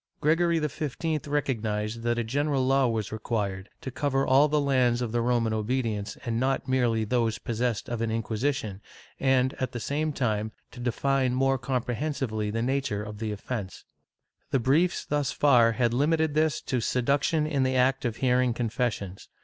[0.19, 5.11] Gregory XV recognized that a general law was required, to cover all the lands of
[5.11, 8.81] the Roman obedience, and not merely those possessed of an Inquisition
[9.19, 13.85] and, at the same time, to define more comprehensively the natm^e of the offence.
[14.49, 19.29] The briefs thus far had limited this to seduction in the act of hearing confessions.